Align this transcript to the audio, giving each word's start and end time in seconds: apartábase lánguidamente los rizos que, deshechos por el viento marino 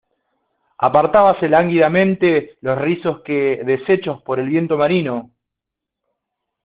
apartábase 0.79 1.47
lánguidamente 1.47 2.29
los 2.61 2.75
rizos 2.75 3.21
que, 3.21 3.61
deshechos 3.63 4.19
por 4.23 4.39
el 4.39 4.49
viento 4.49 4.75
marino 4.75 5.29